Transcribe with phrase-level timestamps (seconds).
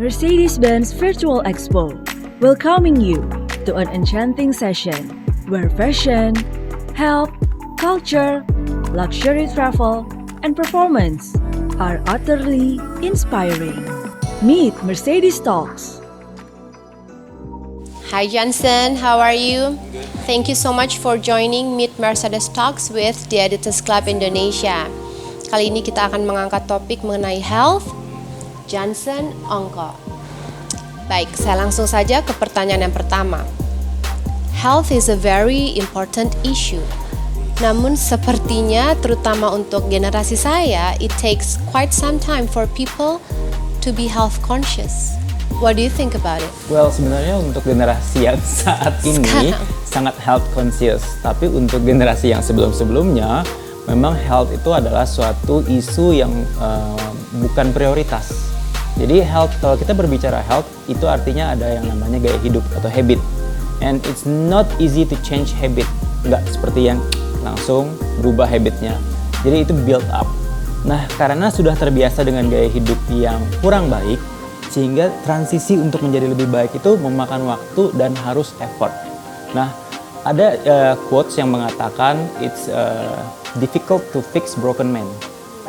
[0.00, 1.92] Mercedes-Benz Virtual Expo,
[2.40, 3.20] welcoming you
[3.68, 5.04] to an enchanting session
[5.52, 6.32] where fashion,
[6.96, 7.28] health,
[7.76, 8.40] culture,
[8.96, 10.08] luxury travel,
[10.40, 11.36] and performance
[11.76, 13.76] are utterly inspiring.
[14.40, 16.00] Meet Mercedes Talks.
[18.08, 19.76] Hi Johnson, how are you?
[20.24, 24.88] Thank you so much for joining Meet Mercedes Talks with the Editors Club Indonesia.
[25.52, 27.92] Kali ini kita akan mengangkat topik mengenai health,
[28.66, 29.94] Johnson, Ongko.
[31.10, 33.42] Baik, saya langsung saja ke pertanyaan yang pertama.
[34.56, 36.82] Health is a very important issue.
[37.58, 43.22] Namun sepertinya terutama untuk generasi saya, it takes quite some time for people
[43.82, 45.14] to be health conscious.
[45.62, 46.50] What do you think about it?
[46.66, 49.62] Well, sebenarnya untuk generasi yang saat ini Sekarang.
[49.86, 53.46] sangat health conscious, tapi untuk generasi yang sebelum-sebelumnya
[53.86, 57.08] memang health itu adalah suatu isu yang eh,
[57.38, 58.51] bukan prioritas.
[59.00, 63.18] Jadi health kalau kita berbicara health itu artinya ada yang namanya gaya hidup atau habit.
[63.82, 65.88] And it's not easy to change habit.
[66.22, 67.00] Nggak seperti yang
[67.42, 68.94] langsung berubah habitnya.
[69.42, 70.28] Jadi itu build up.
[70.82, 74.18] Nah, karena sudah terbiasa dengan gaya hidup yang kurang baik,
[74.70, 78.90] sehingga transisi untuk menjadi lebih baik itu memakan waktu dan harus effort.
[79.54, 79.70] Nah,
[80.22, 83.18] ada eh, quotes yang mengatakan it's eh,
[83.58, 85.06] difficult to fix broken men.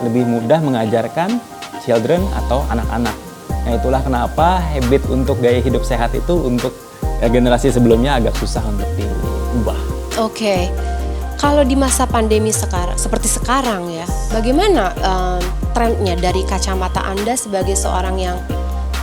[0.02, 1.38] Lebih mudah mengajarkan
[1.84, 3.16] children atau anak-anak.
[3.64, 6.76] Nah, itulah kenapa habit untuk gaya hidup sehat itu untuk
[7.24, 9.80] eh, generasi sebelumnya agak susah untuk diubah.
[10.20, 10.68] Oke,
[11.40, 15.42] kalau di masa pandemi sekarang, seperti sekarang ya, bagaimana em,
[15.74, 18.38] trendnya dari kacamata Anda sebagai seorang yang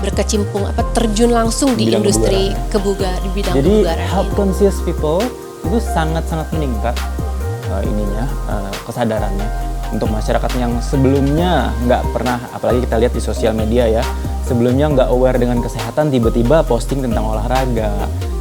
[0.00, 4.37] berkecimpung apa terjun langsung di Bidang industri kebugar di bidang Jadi kebugaran health ini?
[4.41, 5.20] conscious people
[5.61, 6.97] itu sangat-sangat meningkat
[7.69, 13.52] uh, ininya uh, kesadarannya untuk masyarakat yang sebelumnya nggak pernah apalagi kita lihat di sosial
[13.52, 14.02] media ya
[14.47, 17.91] sebelumnya nggak aware dengan kesehatan tiba-tiba posting tentang olahraga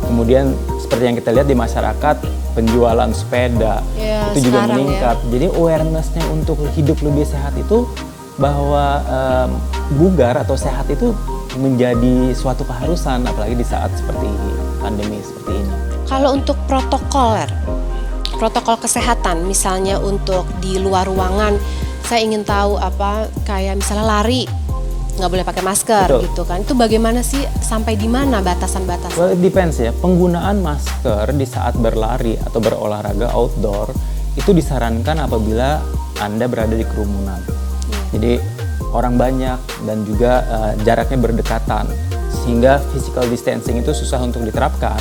[0.06, 2.16] kemudian seperti yang kita lihat di masyarakat
[2.54, 4.68] penjualan sepeda Ya, itu juga ya.
[4.74, 7.86] meningkat jadi awarenessnya untuk hidup lebih sehat itu
[8.40, 9.50] bahwa em,
[9.98, 11.12] bugar atau sehat itu
[11.58, 14.30] menjadi suatu keharusan apalagi di saat seperti
[14.80, 15.74] pandemi seperti ini.
[16.08, 17.50] Kalau untuk protokoler,
[18.40, 21.60] protokol kesehatan, misalnya untuk di luar ruangan,
[22.08, 24.48] saya ingin tahu apa kayak misalnya lari
[25.20, 26.22] nggak boleh pakai masker Betul.
[26.32, 26.58] gitu kan?
[26.64, 29.20] Itu bagaimana sih sampai di mana batasan-batasan?
[29.20, 29.92] Well, it depends ya.
[29.92, 33.92] Penggunaan masker di saat berlari atau berolahraga outdoor
[34.40, 35.84] itu disarankan apabila
[36.24, 37.44] Anda berada di kerumunan.
[38.16, 38.40] Jadi
[38.96, 41.86] orang banyak dan juga eh, jaraknya berdekatan
[42.32, 44.98] sehingga physical distancing itu susah untuk diterapkan.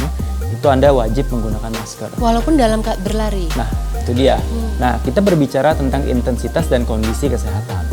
[0.59, 2.19] Itu Anda wajib menggunakan masker.
[2.19, 3.47] Walaupun dalam berlari.
[3.55, 3.71] Nah,
[4.03, 4.43] itu dia.
[4.83, 7.87] Nah, kita berbicara tentang intensitas dan kondisi kesehatan.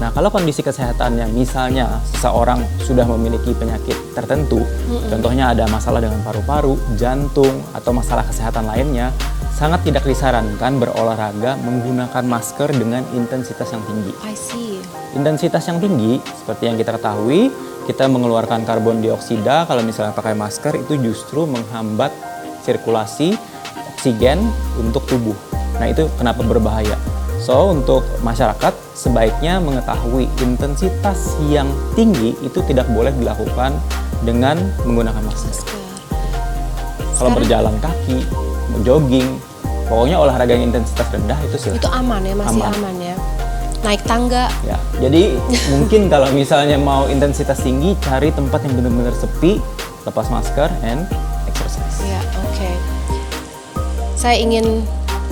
[0.00, 4.64] Nah, kalau kondisi kesehatannya misalnya seseorang sudah memiliki penyakit tertentu,
[5.12, 9.12] contohnya ada masalah dengan paru-paru, jantung, atau masalah kesehatan lainnya,
[9.52, 14.12] sangat tidak disarankan berolahraga menggunakan masker dengan intensitas yang tinggi.
[14.24, 14.80] I see.
[15.16, 17.48] Intensitas yang tinggi, seperti yang kita ketahui,
[17.86, 22.10] kita mengeluarkan karbon dioksida kalau misalnya pakai masker itu justru menghambat
[22.66, 23.38] sirkulasi
[23.94, 24.42] oksigen
[24.76, 25.38] untuk tubuh.
[25.78, 26.98] Nah itu kenapa berbahaya.
[27.38, 33.78] So untuk masyarakat sebaiknya mengetahui intensitas yang tinggi itu tidak boleh dilakukan
[34.26, 35.54] dengan menggunakan masker.
[37.16, 38.26] Kalau berjalan kaki,
[38.84, 39.38] jogging,
[39.88, 41.80] pokoknya olahraga yang intensitas rendah itu silahkan.
[41.80, 42.72] itu aman ya, masih Aman.
[42.76, 43.16] aman, ya.
[43.78, 45.36] Naik tangga, Ya, jadi
[45.72, 49.62] mungkin kalau misalnya mau intensitas tinggi, cari tempat yang benar-benar sepi,
[50.02, 51.06] lepas masker, and
[51.46, 52.02] exercise.
[52.02, 52.70] ya oke.
[54.14, 54.82] Saya ingin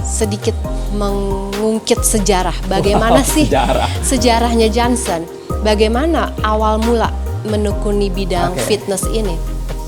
[0.00, 0.54] sedikit
[0.94, 2.54] mengungkit sejarah.
[2.64, 3.88] Bagaimana Wow, sih sejarah.
[4.02, 5.24] sejarahnya Johnson?
[5.60, 7.08] Bagaimana awal mula
[7.42, 8.62] menekuni bidang Oke.
[8.68, 9.34] fitness ini?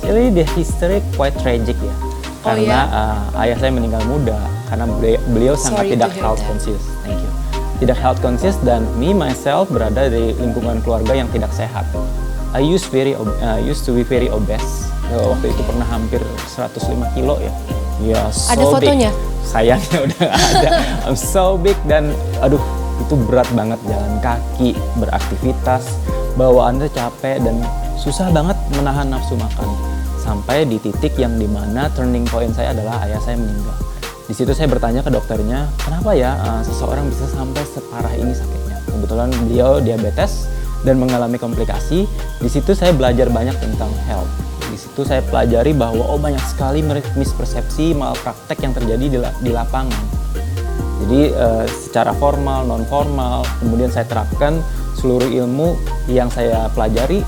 [0.03, 1.95] Really the history quite tragic ya.
[2.43, 2.81] Oh, Karena ya?
[3.31, 6.49] uh, ayah saya meninggal muda karena beliau, beliau sangat Sorry tidak health that.
[6.49, 6.83] conscious.
[7.03, 7.26] Thank you.
[7.77, 11.85] Tidak health conscious dan me myself berada di lingkungan keluarga yang tidak sehat.
[12.57, 14.89] I used very uh, used to be very obese.
[15.13, 17.53] Uh, Waktu itu pernah hampir 105 kilo ya.
[18.01, 18.73] Ya, so Ada big.
[18.81, 19.11] fotonya?
[19.45, 20.69] Sayangnya udah ada.
[21.05, 22.61] I'm so big dan aduh
[22.97, 26.01] itu berat banget jalan kaki, beraktivitas,
[26.41, 27.61] bawaannya capek dan
[28.01, 29.69] susah banget menahan nafsu makan.
[30.17, 33.77] Sampai di titik yang di mana turning point saya adalah ayah saya meninggal.
[34.27, 38.83] Di situ saya bertanya ke dokternya, kenapa ya uh, seseorang bisa sampai separah ini sakitnya?
[38.91, 40.51] Kebetulan beliau diabetes
[40.83, 42.11] dan mengalami komplikasi.
[42.43, 44.27] Di situ saya belajar banyak tentang health.
[44.67, 46.83] Di situ saya pelajari bahwa oh banyak sekali
[47.15, 50.05] mispersepsi malpraktek yang terjadi di, la- di lapangan.
[51.07, 54.59] Jadi eh, secara formal, non formal, kemudian saya terapkan
[54.99, 55.79] seluruh ilmu
[56.11, 57.23] yang saya pelajari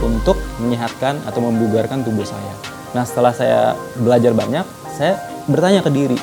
[0.00, 2.54] untuk menyehatkan atau membugarkan tubuh saya.
[2.96, 4.64] Nah setelah saya belajar banyak,
[4.96, 6.18] saya bertanya ke diri,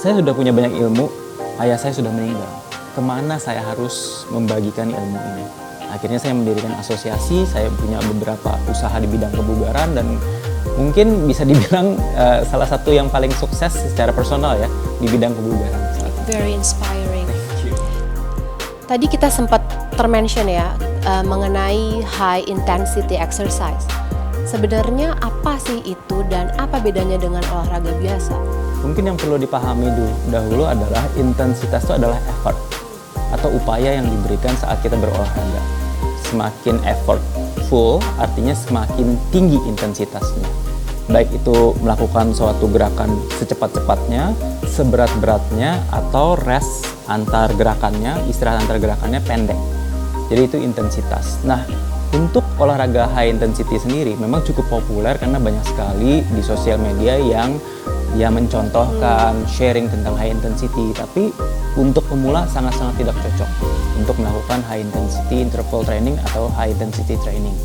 [0.00, 1.06] saya sudah punya banyak ilmu,
[1.62, 2.48] ayah saya sudah meninggal.
[2.92, 5.44] Ke mana saya harus membagikan ilmu ini?
[5.92, 10.16] Akhirnya saya mendirikan asosiasi, saya punya beberapa usaha di bidang kebugaran dan
[10.80, 14.68] mungkin bisa dibilang uh, salah satu yang paling sukses secara personal ya
[14.98, 15.80] di bidang kebugaran.
[16.24, 17.28] Very inspiring.
[18.92, 19.64] Tadi kita sempat
[19.96, 20.68] termention ya
[21.08, 23.88] uh, mengenai high intensity exercise.
[24.42, 28.34] Sebenarnya apa sih itu dan apa bedanya dengan olahraga biasa?
[28.82, 32.58] Mungkin yang perlu dipahami dulu dahulu adalah intensitas itu adalah effort
[33.32, 35.62] atau upaya yang diberikan saat kita berolahraga.
[36.26, 37.22] Semakin effort
[37.70, 40.44] full artinya semakin tinggi intensitasnya.
[41.06, 44.34] Baik itu melakukan suatu gerakan secepat-cepatnya,
[44.66, 49.58] seberat-beratnya atau rest antar gerakannya, istirahat antar gerakannya pendek.
[50.30, 51.42] Jadi itu intensitas.
[51.42, 51.62] Nah,
[52.12, 57.56] untuk olahraga high intensity sendiri memang cukup populer karena banyak sekali di sosial media yang
[58.12, 61.32] ya mencontohkan sharing tentang high intensity tapi
[61.80, 63.50] untuk pemula sangat-sangat tidak cocok
[63.96, 67.56] untuk melakukan high intensity interval training atau high intensity training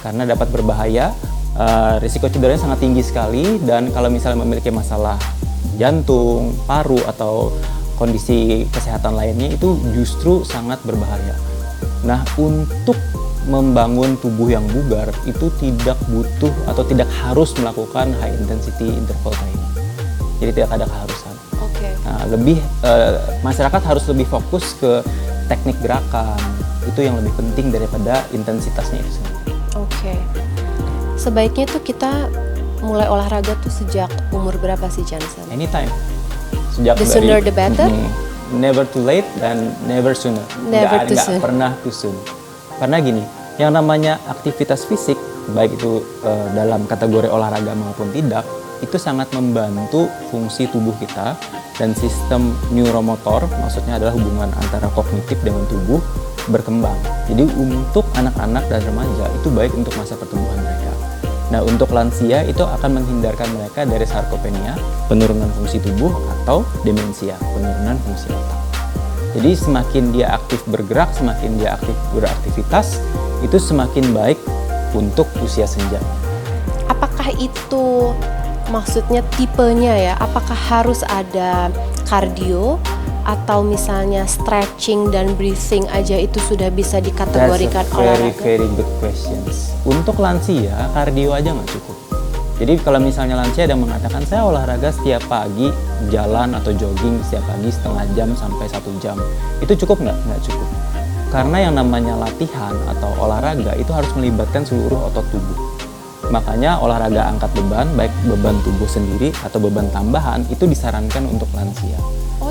[0.00, 1.12] karena dapat berbahaya
[1.60, 5.20] uh, risiko cederanya sangat tinggi sekali dan kalau misalnya memiliki masalah
[5.80, 7.52] jantung, paru atau
[7.96, 11.49] kondisi kesehatan lainnya itu justru sangat berbahaya.
[12.04, 12.96] Nah, untuk
[13.48, 19.70] membangun tubuh yang bugar itu tidak butuh atau tidak harus melakukan high intensity interval training.
[20.40, 21.34] Jadi tidak ada keharusan.
[21.60, 21.76] Oke.
[21.76, 21.92] Okay.
[22.04, 25.04] Nah, lebih uh, masyarakat harus lebih fokus ke
[25.48, 26.40] teknik gerakan.
[26.88, 29.36] Itu yang lebih penting daripada intensitasnya itu sendiri.
[29.76, 29.88] Oke.
[29.88, 30.18] Okay.
[31.20, 32.32] Sebaiknya tuh kita
[32.80, 35.44] mulai olahraga tuh sejak umur berapa sih Johnson?
[35.52, 35.92] Anytime.
[36.72, 37.88] Sejak the sooner the better.
[37.88, 38.08] Mm,
[38.54, 40.42] never too late dan never sooner.
[40.66, 41.38] Never gak, too gak soon.
[41.40, 42.16] pernah too soon.
[42.80, 43.24] Karena gini,
[43.60, 45.16] yang namanya aktivitas fisik
[45.52, 48.46] baik itu uh, dalam kategori olahraga maupun tidak
[48.80, 51.36] itu sangat membantu fungsi tubuh kita
[51.76, 56.00] dan sistem neuromotor maksudnya adalah hubungan antara kognitif dengan tubuh
[56.48, 56.96] berkembang.
[57.28, 60.89] Jadi untuk anak-anak dan remaja itu baik untuk masa pertumbuhan mereka.
[61.50, 64.78] Nah, untuk lansia itu akan menghindarkan mereka dari sarkopenia,
[65.10, 68.58] penurunan fungsi tubuh atau demensia, penurunan fungsi otak.
[69.34, 73.02] Jadi semakin dia aktif bergerak, semakin dia aktif beraktivitas,
[73.42, 74.38] itu semakin baik
[74.94, 75.98] untuk usia senja.
[76.86, 78.14] Apakah itu
[78.70, 80.14] maksudnya tipenya ya?
[80.22, 81.70] Apakah harus ada
[82.06, 82.78] kardio
[83.24, 88.42] atau misalnya stretching dan breathing aja itu sudah bisa dikategorikan That's a very, olahraga?
[88.42, 89.72] Very good questions.
[89.84, 91.96] Untuk lansia, kardio aja nggak cukup.
[92.60, 95.72] Jadi kalau misalnya lansia ada mengatakan saya olahraga setiap pagi
[96.12, 99.16] jalan atau jogging setiap pagi setengah jam sampai satu jam,
[99.64, 100.18] itu cukup nggak?
[100.28, 100.68] Nggak cukup.
[101.32, 105.58] Karena yang namanya latihan atau olahraga itu harus melibatkan seluruh otot tubuh.
[106.30, 111.98] Makanya olahraga angkat beban, baik beban tubuh sendiri atau beban tambahan itu disarankan untuk lansia.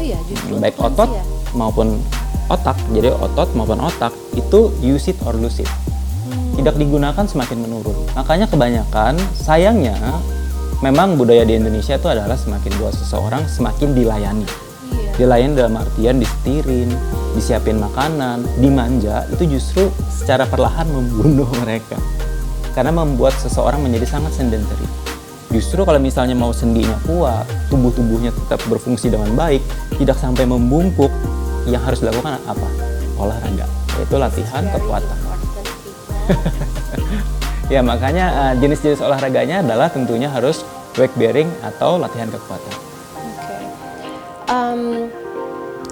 [0.09, 1.09] Iya, justru baik otot
[1.53, 2.01] maupun
[2.49, 2.77] otak.
[2.97, 5.69] Jadi otot maupun otak itu use it or lose it.
[5.69, 6.57] Hmm.
[6.57, 7.93] Tidak digunakan semakin menurun.
[8.17, 9.97] Makanya kebanyakan sayangnya
[10.81, 14.49] memang budaya di Indonesia itu adalah semakin buat seseorang semakin dilayani.
[14.89, 15.11] Iya.
[15.21, 16.89] Dilayani dalam artian disetirin,
[17.37, 22.01] disiapin makanan, dimanja itu justru secara perlahan membunuh mereka.
[22.73, 24.98] Karena membuat seseorang menjadi sangat sedentary
[25.49, 27.41] Justru kalau misalnya mau sendinya kuat,
[27.73, 29.65] tubuh-tubuhnya tetap berfungsi dengan baik,
[29.97, 31.09] tidak sampai membungkuk,
[31.65, 32.67] yang harus dilakukan apa?
[33.17, 33.65] Olahraga,
[33.97, 35.17] yaitu latihan kekuatan.
[37.73, 40.61] ya makanya uh, jenis-jenis olahraganya adalah tentunya harus
[40.97, 42.69] weight bearing atau latihan kekuatan.
[42.69, 43.33] Oke.
[43.41, 43.63] Okay.
[44.53, 45.09] Um,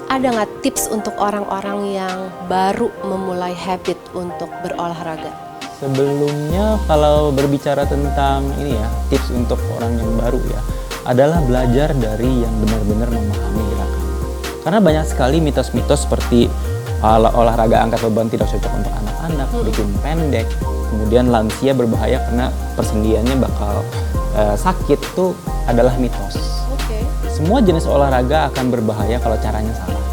[0.07, 5.46] ada nggak tips untuk orang-orang yang baru memulai habit untuk berolahraga?
[5.77, 10.61] Sebelumnya kalau berbicara tentang ini ya, tips untuk orang yang baru ya,
[11.05, 14.03] adalah belajar dari yang benar-benar memahami gerakan.
[14.65, 16.49] Karena banyak sekali mitos-mitos seperti
[17.05, 19.65] olah olahraga angkat beban tidak cocok untuk anak-anak, hmm.
[19.69, 20.47] bikin pendek,
[20.89, 23.85] kemudian lansia berbahaya karena persendiannya bakal
[24.33, 25.37] uh, sakit itu
[25.69, 26.41] adalah mitos.
[26.73, 27.05] Okay.
[27.29, 30.06] Semua jenis olahraga akan berbahaya kalau caranya salah.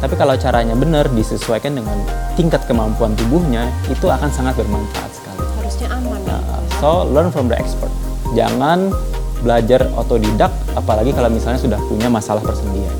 [0.00, 1.92] Tapi kalau caranya benar disesuaikan dengan
[2.32, 5.44] tingkat kemampuan tubuhnya, itu akan sangat bermanfaat sekali.
[5.60, 6.20] Harusnya aman.
[6.24, 6.40] Nah,
[6.80, 7.92] so learn from the expert.
[8.32, 8.96] Jangan
[9.44, 12.92] belajar otodidak, apalagi kalau misalnya sudah punya masalah persendian.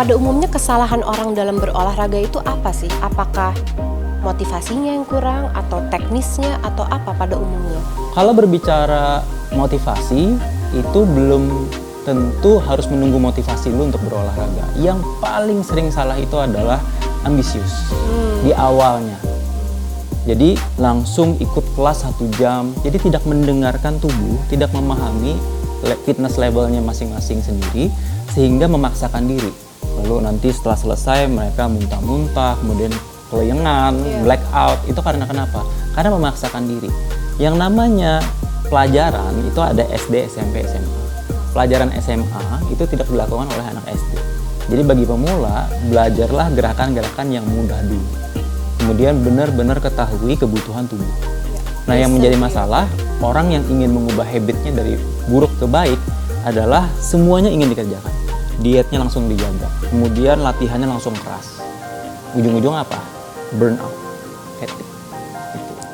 [0.00, 2.88] Pada umumnya kesalahan orang dalam berolahraga itu apa sih?
[3.04, 3.52] Apakah
[4.24, 7.84] motivasinya yang kurang atau teknisnya atau apa pada umumnya?
[8.16, 9.20] Kalau berbicara
[9.52, 10.40] motivasi
[10.72, 11.68] itu belum
[12.04, 14.66] tentu harus menunggu motivasi lu untuk berolahraga.
[14.80, 16.80] Yang paling sering salah itu adalah
[17.24, 18.48] ambisius hmm.
[18.48, 19.16] di awalnya.
[20.28, 22.76] Jadi langsung ikut kelas satu jam.
[22.84, 25.36] Jadi tidak mendengarkan tubuh, tidak memahami
[26.04, 27.88] fitness levelnya masing-masing sendiri,
[28.36, 29.48] sehingga memaksakan diri.
[30.00, 32.92] Lalu nanti setelah selesai mereka muntah-muntah, kemudian
[33.32, 34.78] kelayangan, blackout.
[34.84, 35.64] Itu karena kenapa?
[35.96, 36.90] Karena memaksakan diri.
[37.40, 38.20] Yang namanya
[38.68, 40.99] pelajaran itu ada SD, SMP, SMA.
[41.50, 44.12] Pelajaran SMA itu tidak dilakukan oleh anak SD.
[44.70, 48.20] Jadi bagi pemula, belajarlah gerakan-gerakan yang mudah dulu
[48.90, 51.06] kemudian benar-benar ketahui kebutuhan tubuh.
[51.86, 52.90] Nah, yang menjadi masalah
[53.22, 54.98] orang yang ingin mengubah habitnya dari
[55.30, 55.94] buruk ke baik
[56.42, 58.10] adalah semuanya ingin dikerjakan.
[58.58, 61.62] Dietnya langsung dijaga, kemudian latihannya langsung keras.
[62.34, 62.98] Ujung-ujung apa?
[63.62, 63.94] Burnout,
[64.58, 64.90] fatigue.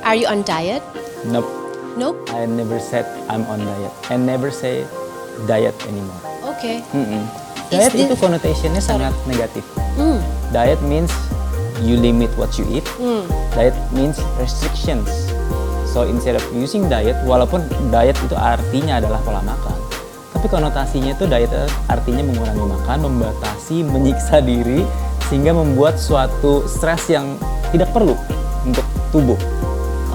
[0.00, 0.80] Are you on diet?
[1.28, 1.52] Nope,
[2.00, 2.16] Nope.
[2.32, 3.92] I never said I'm on diet.
[4.08, 4.88] I never say
[5.44, 6.22] diet anymore.
[6.56, 6.80] Okay.
[6.96, 7.24] Mm-mm.
[7.68, 9.66] Is Diet itu konotasinya sangat negatif.
[9.98, 10.22] Hmm.
[10.54, 11.10] Diet means
[11.82, 12.86] you limit what you eat.
[12.96, 13.26] Hmm.
[13.58, 15.10] Diet means restrictions.
[15.90, 19.74] So instead of using diet, walaupun diet itu artinya adalah pola makan,
[20.36, 21.50] tapi konotasinya itu diet
[21.88, 24.84] artinya mengurangi makan, membatasi, menyiksa diri,
[25.26, 27.34] sehingga membuat suatu stres yang
[27.74, 28.14] tidak perlu
[28.62, 29.40] untuk tubuh.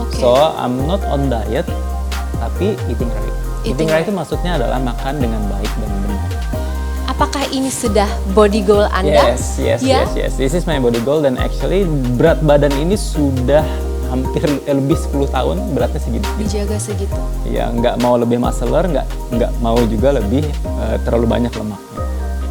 [0.08, 0.22] Okay.
[0.24, 1.68] So I'm not on diet,
[2.38, 3.31] tapi eating right.
[3.64, 4.04] Right.
[4.04, 6.30] itu maksudnya adalah makan dengan baik dan benar.
[7.08, 9.36] Apakah ini sudah body goal Anda?
[9.36, 10.02] Yes, yes, Ya?
[10.02, 10.32] yes, yes.
[10.40, 11.86] This is my body goal dan actually
[12.18, 13.62] berat badan ini sudah
[14.10, 16.26] hampir eh, lebih 10 tahun beratnya segini.
[16.42, 17.14] Dijaga segitu.
[17.46, 19.06] Ya nggak mau lebih muscular, nggak
[19.38, 20.44] nggak mau juga lebih
[20.82, 21.90] eh, terlalu banyak lemaknya.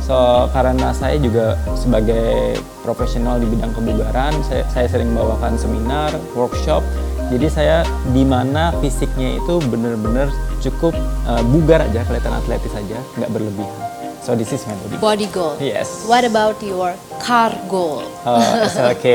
[0.01, 0.17] So
[0.51, 6.83] karena saya juga sebagai profesional di bidang kebugaran, saya, saya sering bawakan seminar, workshop.
[7.31, 10.93] Jadi saya di mana fisiknya itu benar-benar cukup
[11.31, 13.91] eh, bugar aja, kelihatan atletis aja, nggak berlebihan.
[14.21, 14.91] So this is my body.
[14.93, 15.01] goal.
[15.01, 15.55] Body goal.
[15.63, 16.05] Yes.
[16.05, 16.93] What about your
[17.25, 18.05] car goal?
[18.29, 19.07] Oh, SLK.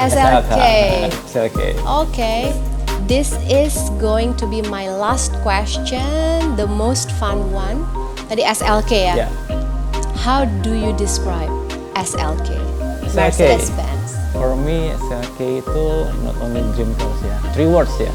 [0.00, 0.56] SLK.
[1.34, 1.60] SLK.
[2.06, 2.54] Okay.
[3.06, 6.02] This is going to be my last question,
[6.56, 7.86] the most fun one.
[8.26, 9.14] Tadi SLK ya.
[9.14, 9.28] Ya.
[10.18, 11.52] How do you describe
[11.94, 12.50] SLK?
[13.06, 13.14] SLK.
[13.14, 13.95] Mercedes-Benz.
[14.36, 15.84] For me, SLK itu
[16.20, 17.36] not only dream cars ya.
[17.56, 18.12] Three words ya.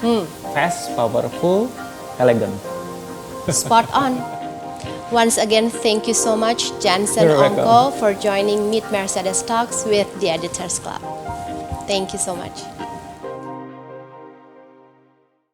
[0.00, 0.24] Hmm.
[0.56, 1.68] Fast, powerful,
[2.16, 2.56] elegant.
[3.48, 4.16] Spot on.
[5.12, 7.66] Once again, thank you so much, Jansen You're welcome.
[7.66, 11.02] Ongko, for joining Meet Mercedes Talks with the Editors Club.
[11.90, 12.62] Thank you so much.